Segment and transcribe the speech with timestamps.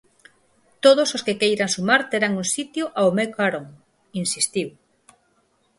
[0.83, 3.65] "Todos os que queiran sumar terán un sitio ao meu carón",
[4.23, 4.69] insistiu.